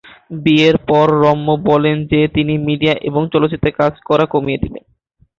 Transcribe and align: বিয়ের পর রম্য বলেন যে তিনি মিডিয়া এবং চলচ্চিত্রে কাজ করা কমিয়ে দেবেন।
বিয়ের 0.43 0.77
পর 0.89 1.07
রম্য 1.23 1.47
বলেন 1.69 1.97
যে 2.11 2.21
তিনি 2.35 2.53
মিডিয়া 2.67 2.93
এবং 3.09 3.21
চলচ্চিত্রে 3.33 3.71
কাজ 3.79 3.93
করা 4.09 4.25
কমিয়ে 4.33 4.61
দেবেন। 4.63 4.83